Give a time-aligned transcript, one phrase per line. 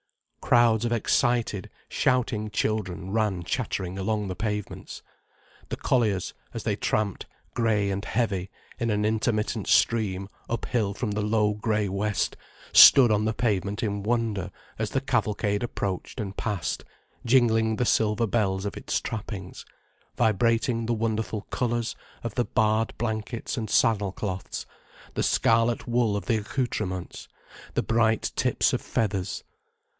[0.41, 5.01] Crowds of excited, shouting children ran chattering along the pavements.
[5.69, 11.21] The colliers, as they tramped grey and heavy, in an intermittent stream uphill from the
[11.21, 12.35] low grey west,
[12.73, 16.83] stood on the pavement in wonder as the cavalcade approached and passed,
[17.23, 19.65] jingling the silver bells of its trappings,
[20.17, 24.65] vibrating the wonderful colours of the barred blankets and saddle cloths,
[25.13, 27.29] the scarlet wool of the accoutrements,
[27.75, 29.43] the bright tips of feathers.